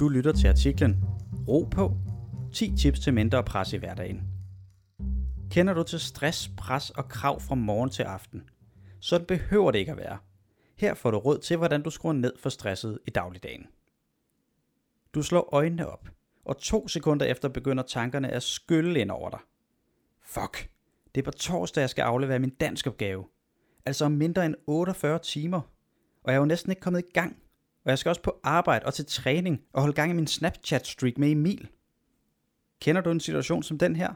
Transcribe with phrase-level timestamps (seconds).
[0.00, 1.04] Du lytter til artiklen
[1.48, 1.96] Ro på
[2.52, 4.22] 10 tips til mindre pres i hverdagen.
[5.50, 8.50] Kender du til stress, pres og krav fra morgen til aften?
[9.00, 10.18] Sådan behøver det ikke at være.
[10.76, 13.66] Her får du råd til, hvordan du skruer ned for stresset i dagligdagen.
[15.14, 16.08] Du slår øjnene op,
[16.44, 19.40] og to sekunder efter begynder tankerne at skylle ind over dig.
[20.22, 20.70] Fuck,
[21.14, 23.24] det er på torsdag, jeg skal aflevere min danskopgave.
[23.86, 25.60] Altså om mindre end 48 timer.
[26.22, 27.42] Og jeg er jo næsten ikke kommet i gang.
[27.88, 31.18] Og jeg skal også på arbejde og til træning og holde gang i min Snapchat-streak
[31.18, 31.68] med Emil.
[32.80, 34.14] Kender du en situation som den her?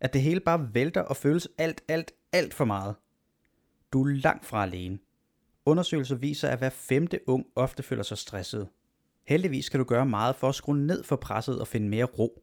[0.00, 2.94] At det hele bare vælter og føles alt, alt, alt for meget.
[3.92, 4.98] Du er langt fra alene.
[5.66, 8.68] Undersøgelser viser, at hver femte ung ofte føler sig stresset.
[9.26, 12.42] Heldigvis kan du gøre meget for at skrue ned for presset og finde mere ro.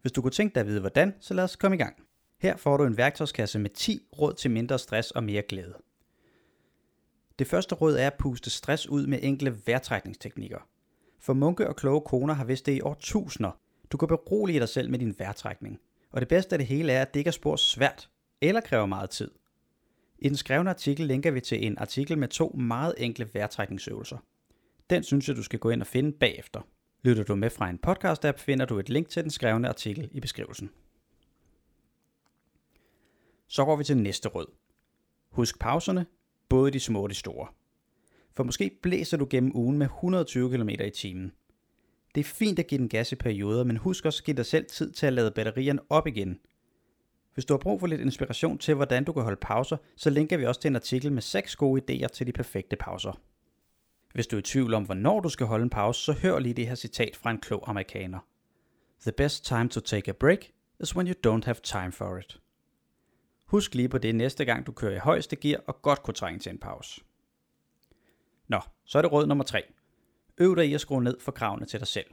[0.00, 1.96] Hvis du kunne tænke dig at vide hvordan, så lad os komme i gang.
[2.40, 5.74] Her får du en værktøjskasse med 10 råd til mindre stress og mere glæde.
[7.38, 10.68] Det første råd er at puste stress ud med enkle vejrtrækningsteknikker.
[11.20, 13.50] For munke og kloge koner har vist det i årtusinder.
[13.90, 15.80] Du kan berolige dig selv med din vejrtrækning.
[16.10, 18.86] Og det bedste af det hele er, at det ikke er spor svært eller kræver
[18.86, 19.30] meget tid.
[20.18, 24.18] I den skrevne artikel linker vi til en artikel med to meget enkle vejrtrækningsøvelser.
[24.90, 26.60] Den synes jeg, du skal gå ind og finde bagefter.
[27.02, 30.20] Lytter du med fra en podcast-app, finder du et link til den skrevne artikel i
[30.20, 30.70] beskrivelsen.
[33.48, 34.46] Så går vi til næste råd.
[35.30, 36.06] Husk pauserne,
[36.52, 37.46] både de små og de store.
[38.36, 41.32] For måske blæser du gennem ugen med 120 km i timen.
[42.14, 44.46] Det er fint at give den gas i perioder, men husk også at give dig
[44.46, 46.38] selv tid til at lade batterierne op igen.
[47.34, 50.36] Hvis du har brug for lidt inspiration til, hvordan du kan holde pauser, så linker
[50.36, 53.20] vi også til en artikel med 6 gode idéer til de perfekte pauser.
[54.14, 56.54] Hvis du er i tvivl om, hvornår du skal holde en pause, så hør lige
[56.54, 58.18] det her citat fra en klog amerikaner.
[59.02, 60.50] The best time to take a break
[60.80, 62.40] is when you don't have time for it.
[63.52, 66.38] Husk lige på det næste gang du kører i højeste gear og godt kunne trænge
[66.38, 67.00] til en pause.
[68.48, 69.62] Nå, så er det råd nummer 3.
[70.38, 72.06] Øv dig i at skrue ned for kravene til dig selv.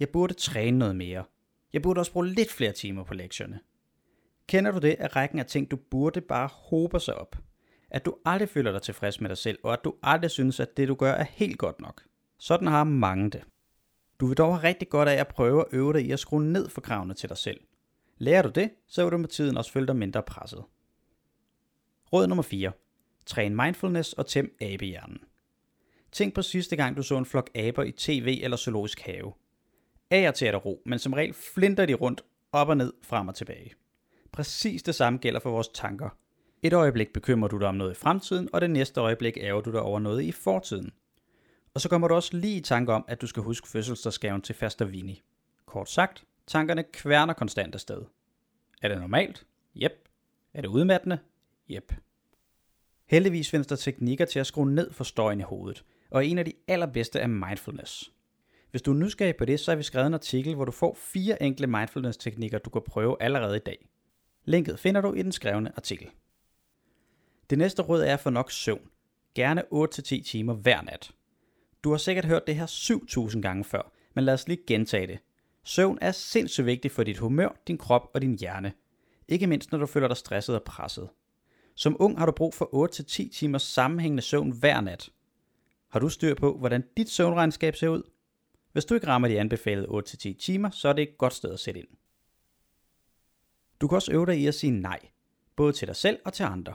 [0.00, 1.24] Jeg burde træne noget mere.
[1.72, 3.60] Jeg burde også bruge lidt flere timer på lektierne.
[4.46, 7.36] Kender du det, at rækken af ting, du burde bare hober sig op?
[7.90, 10.76] At du aldrig føler dig tilfreds med dig selv, og at du aldrig synes, at
[10.76, 12.02] det du gør er helt godt nok.
[12.38, 13.44] Sådan har mange det.
[14.20, 16.44] Du vil dog have rigtig godt af at prøve at øve dig i at skrue
[16.44, 17.60] ned for kravene til dig selv.
[18.22, 20.64] Lærer du det, så vil du med tiden også føle dig mindre presset.
[22.12, 22.72] Råd nummer 4.
[23.26, 25.18] Træn mindfulness og tæm abehjernen.
[26.12, 29.32] Tænk på sidste gang du så en flok aber i tv eller zoologisk have.
[30.10, 32.92] Af og til er der ro, men som regel flinter de rundt op og ned,
[33.02, 33.74] frem og tilbage.
[34.32, 36.08] Præcis det samme gælder for vores tanker.
[36.62, 39.72] Et øjeblik bekymrer du dig om noget i fremtiden, og det næste øjeblik ærger du
[39.72, 40.92] dig over noget i fortiden.
[41.74, 44.54] Og så kommer du også lige i tanke om, at du skal huske fødselsdagsgaven til
[44.54, 45.22] Faster Vini.
[45.66, 48.02] Kort sagt, tankerne kværner konstant afsted.
[48.82, 49.46] Er det normalt?
[49.74, 50.08] Jep.
[50.54, 51.18] Er det udmattende?
[51.68, 51.94] Jep.
[53.06, 56.44] Heldigvis findes der teknikker til at skrue ned for støjen i hovedet, og en af
[56.44, 58.12] de allerbedste er mindfulness.
[58.70, 60.94] Hvis du er nysgerrig på det, så har vi skrevet en artikel, hvor du får
[60.94, 63.88] fire enkle mindfulness-teknikker, du kan prøve allerede i dag.
[64.44, 66.10] Linket finder du i den skrevne artikel.
[67.50, 68.90] Det næste råd er for nok søvn.
[69.34, 71.10] Gerne 8-10 timer hver nat.
[71.84, 75.18] Du har sikkert hørt det her 7000 gange før, men lad os lige gentage det.
[75.64, 78.72] Søvn er sindssygt vigtigt for dit humør, din krop og din hjerne.
[79.28, 81.08] Ikke mindst når du føler dig stresset og presset.
[81.74, 85.10] Som ung har du brug for 8-10 timers sammenhængende søvn hver nat.
[85.88, 88.02] Har du styr på, hvordan dit søvnregnskab ser ud?
[88.72, 91.60] Hvis du ikke rammer de anbefalede 8-10 timer, så er det et godt sted at
[91.60, 91.88] sætte ind.
[93.80, 94.98] Du kan også øve dig i at sige nej,
[95.56, 96.74] både til dig selv og til andre.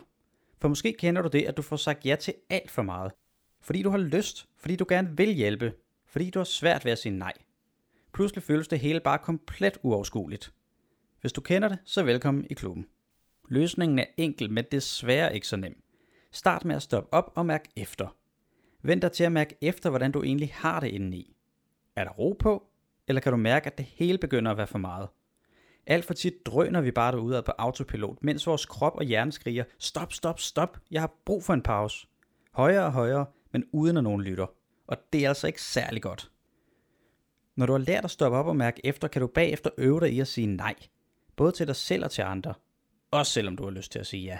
[0.57, 3.11] For måske kender du det, at du får sagt ja til alt for meget.
[3.61, 5.73] Fordi du har lyst, fordi du gerne vil hjælpe,
[6.05, 7.33] fordi du har svært ved at sige nej.
[8.15, 10.53] Pludselig føles det hele bare komplet uoverskueligt.
[11.21, 12.85] Hvis du kender det, så velkommen i klubben.
[13.49, 15.83] Løsningen er enkel, men desværre ikke så nem.
[16.31, 18.15] Start med at stoppe op og mærke efter.
[18.81, 21.35] Vent dig til at mærke efter, hvordan du egentlig har det indeni.
[21.95, 22.63] Er der ro på,
[23.07, 25.07] eller kan du mærke, at det hele begynder at være for meget?
[25.87, 29.63] Alt for tit drøner vi bare derudad på autopilot, mens vores krop og hjerne skriger,
[29.79, 32.07] stop, stop, stop, jeg har brug for en pause.
[32.51, 34.47] Højere og højere, men uden at nogen lytter.
[34.87, 36.31] Og det er altså ikke særlig godt.
[37.55, 40.13] Når du har lært at stoppe op og mærke efter, kan du bagefter øve dig
[40.13, 40.75] i at sige nej.
[41.35, 42.53] Både til dig selv og til andre.
[43.11, 44.39] Også selvom du har lyst til at sige ja.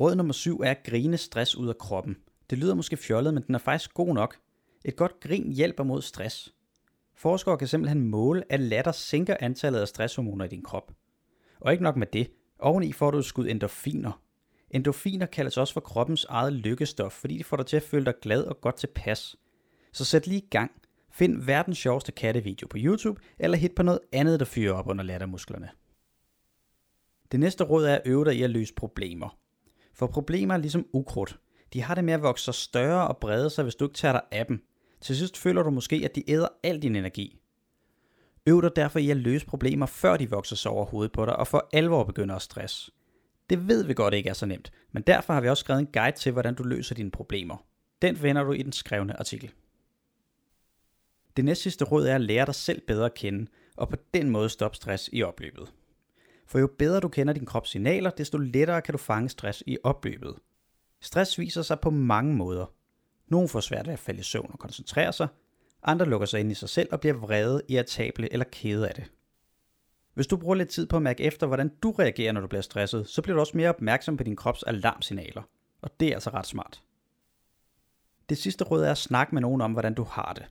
[0.00, 2.16] Råd nummer 7 er at grine stress ud af kroppen.
[2.50, 4.36] Det lyder måske fjollet, men den er faktisk god nok.
[4.84, 6.54] Et godt grin hjælper mod stress.
[7.14, 10.92] Forskere kan simpelthen måle, at latter sænker antallet af stresshormoner i din krop.
[11.60, 14.22] Og ikke nok med det, oveni får du et skud endorfiner.
[14.70, 18.14] Endorfiner kaldes også for kroppens eget lykkestof, fordi de får dig til at føle dig
[18.22, 19.36] glad og godt tilpas.
[19.92, 20.70] Så sæt lige i gang.
[21.12, 25.04] Find verdens sjoveste kattevideo på YouTube, eller hit på noget andet, der fyrer op under
[25.04, 25.68] lattermusklerne.
[27.32, 29.38] Det næste råd er at øve dig i at løse problemer.
[29.94, 31.38] For problemer er ligesom ukrudt.
[31.72, 34.12] De har det med at vokse sig større og brede sig, hvis du ikke tager
[34.12, 34.64] dig af dem.
[35.00, 37.36] Til sidst føler du måske, at de æder al din energi.
[38.46, 41.36] Øv dig derfor i at løse problemer, før de vokser sig over hovedet på dig,
[41.36, 42.90] og for alvor begynder at stress.
[43.50, 45.92] Det ved vi godt ikke er så nemt, men derfor har vi også skrevet en
[45.92, 47.66] guide til, hvordan du løser dine problemer.
[48.02, 49.50] Den finder du i den skrevne artikel.
[51.40, 53.46] Det næste sidste råd er at lære dig selv bedre at kende,
[53.76, 55.72] og på den måde stoppe stress i opløbet.
[56.46, 59.78] For jo bedre du kender din krops signaler, desto lettere kan du fange stress i
[59.84, 60.34] opløbet.
[61.00, 62.66] Stress viser sig på mange måder.
[63.28, 65.28] Nogle får svært ved at falde i søvn og koncentrere sig,
[65.82, 69.04] andre lukker sig ind i sig selv og bliver vrede, irritable eller kede af det.
[70.14, 72.62] Hvis du bruger lidt tid på at mærke efter, hvordan du reagerer, når du bliver
[72.62, 75.42] stresset, så bliver du også mere opmærksom på din krops alarmsignaler.
[75.82, 76.82] Og det er altså ret smart.
[78.28, 80.46] Det sidste råd er at snakke med nogen om, hvordan du har det.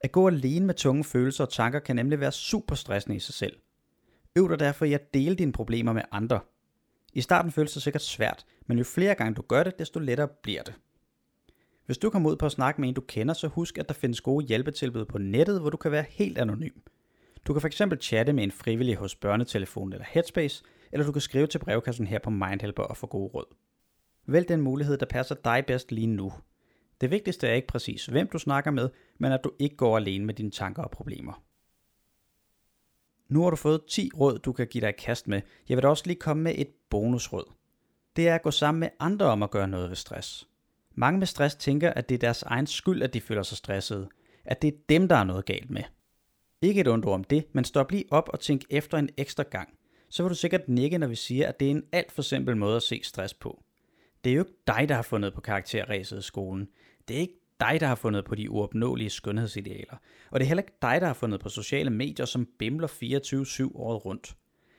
[0.00, 3.34] At gå alene med tunge følelser og tanker kan nemlig være super stressende i sig
[3.34, 3.56] selv.
[4.36, 6.40] Øv dig derfor i at dele dine problemer med andre.
[7.12, 10.28] I starten føles det sikkert svært, men jo flere gange du gør det, desto lettere
[10.42, 10.74] bliver det.
[11.86, 13.94] Hvis du kommer ud på at snakke med en, du kender, så husk, at der
[13.94, 16.72] findes gode hjælpetilbud på nettet, hvor du kan være helt anonym.
[17.46, 21.46] Du kan fx chatte med en frivillig hos Børnetelefonen eller Headspace, eller du kan skrive
[21.46, 23.54] til brevkassen her på Mindhelper og få gode råd.
[24.26, 26.32] Vælg den mulighed, der passer dig bedst lige nu.
[27.00, 30.24] Det vigtigste er ikke præcis, hvem du snakker med, men at du ikke går alene
[30.24, 31.42] med dine tanker og problemer.
[33.28, 35.40] Nu har du fået 10 råd, du kan give dig kast med.
[35.68, 37.52] Jeg vil da også lige komme med et bonusråd.
[38.16, 40.48] Det er at gå sammen med andre om at gøre noget ved stress.
[40.94, 44.08] Mange med stress tænker, at det er deres egen skyld, at de føler sig stressede.
[44.44, 45.82] At det er dem, der er noget galt med.
[46.62, 49.68] Ikke et ondt om det, men stop lige op og tænk efter en ekstra gang.
[50.10, 52.56] Så vil du sikkert nikke, når vi siger, at det er en alt for simpel
[52.56, 53.62] måde at se stress på.
[54.24, 56.68] Det er jo ikke dig, der har fundet på karakterræset i skolen.
[57.08, 59.96] Det er ikke dig, der har fundet på de uopnåelige skønhedsidealer.
[60.30, 62.88] Og det er heller ikke dig, der har fundet på sociale medier, som bimler
[63.70, 64.36] 24-7 året rundt.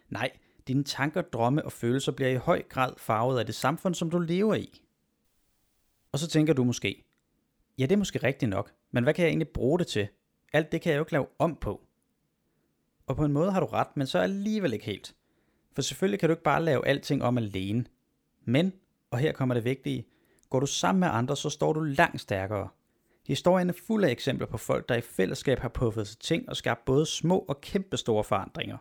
[0.09, 0.31] Nej,
[0.67, 4.19] dine tanker, drømme og følelser bliver i høj grad farvet af det samfund, som du
[4.19, 4.81] lever i.
[6.11, 7.03] Og så tænker du måske,
[7.77, 10.07] ja det er måske rigtigt nok, men hvad kan jeg egentlig bruge det til?
[10.53, 11.81] Alt det kan jeg jo ikke lave om på.
[13.07, 15.15] Og på en måde har du ret, men så alligevel ikke helt.
[15.73, 17.85] For selvfølgelig kan du ikke bare lave alting om alene.
[18.45, 18.73] Men,
[19.11, 20.07] og her kommer det vigtige,
[20.49, 22.69] går du sammen med andre, så står du langt stærkere.
[23.27, 26.55] Historien er fuld af eksempler på folk, der i fællesskab har puffet sig ting og
[26.55, 28.77] skabt både små og kæmpe store forandringer.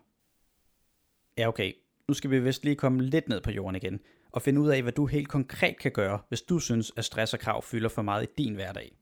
[1.39, 1.73] Ja okay,
[2.09, 4.01] nu skal vi vist lige komme lidt ned på jorden igen,
[4.33, 7.35] og finde ud af, hvad du helt konkret kan gøre, hvis du synes, at stress
[7.35, 8.93] og krav fylder for meget i din hverdag.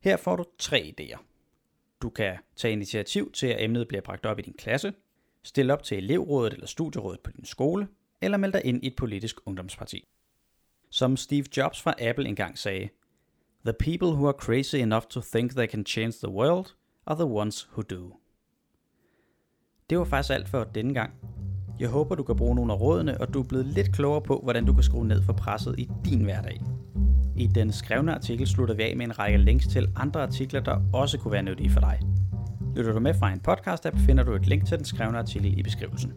[0.00, 1.18] Her får du tre idéer.
[2.02, 4.92] Du kan tage initiativ til, at emnet bliver bragt op i din klasse,
[5.42, 7.88] stille op til elevrådet eller studierådet på din skole,
[8.20, 10.08] eller melde dig ind i et politisk ungdomsparti.
[10.92, 12.88] Som Steve Jobs fra Apple engang sagde,
[13.64, 16.66] The people who are crazy enough to think they can change the world
[17.06, 18.16] are the ones who do.
[19.90, 21.12] Det var faktisk alt for denne gang.
[21.80, 24.40] Jeg håber, du kan bruge nogle af rådene, og du er blevet lidt klogere på,
[24.42, 26.60] hvordan du kan skrue ned for presset i din hverdag.
[27.36, 30.80] I den skrevne artikel slutter vi af med en række links til andre artikler, der
[30.92, 32.00] også kunne være nyttige for dig.
[32.76, 35.62] Lytter du med fra en podcast-app, finder du et link til den skrevne artikel i
[35.62, 36.12] beskrivelsen.